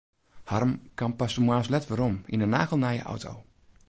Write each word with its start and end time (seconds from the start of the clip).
Harm 0.53 0.71
kaam 1.01 1.13
pas 1.19 1.35
de 1.37 1.43
moarns 1.47 1.69
let 1.73 1.85
wer 1.87 1.97
werom 1.99 2.17
yn 2.33 2.43
in 2.45 2.53
nagelnije 2.55 3.07
auto. 3.11 3.33